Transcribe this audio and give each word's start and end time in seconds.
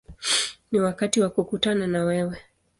Ni 0.71 0.79
wakati 0.79 1.21
wa 1.21 1.29
kukutana 1.29 1.87
na 1.87 2.03
wewe”. 2.03 2.37